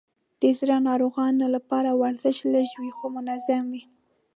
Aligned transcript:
د 0.41 0.43
زړه 0.59 0.77
ناروغانو 0.89 1.45
لپاره 1.55 1.89
ورزش 2.01 2.37
لږ 2.53 2.69
وي، 2.79 2.91
خو 2.97 3.05
منظم 3.15 3.63
وي. 3.73 3.83